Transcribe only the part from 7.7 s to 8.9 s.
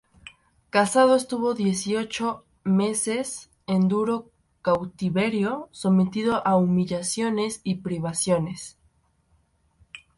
privaciones.